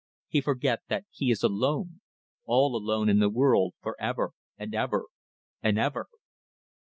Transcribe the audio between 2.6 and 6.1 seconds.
alone in the world, for ever and ever and ever."